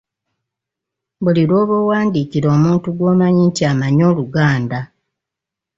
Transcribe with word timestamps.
Buli 1.23 1.43
lw'oba 1.49 1.73
owandiikira 1.83 2.47
omuntu 2.55 2.87
gw'omanyi 2.97 3.41
nti 3.49 3.61
amanyi 3.71 4.01
Oluganda. 4.11 4.79